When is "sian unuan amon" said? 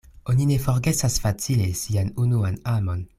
1.83-3.09